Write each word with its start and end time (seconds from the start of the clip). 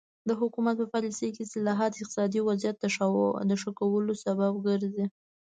د 0.27 0.29
حکومت 0.39 0.75
په 0.79 0.87
پالیسۍ 0.93 1.29
کې 1.35 1.41
اصلاحات 1.43 1.91
د 1.93 1.97
اقتصادي 2.01 2.39
وضعیت 2.49 2.77
د 3.49 3.53
ښه 3.61 3.71
کولو 3.79 4.13
سبب 4.25 4.53
ګرځي. 4.67 5.05